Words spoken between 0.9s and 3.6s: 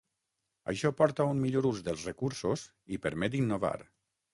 porta a un millor ús dels recursos i permet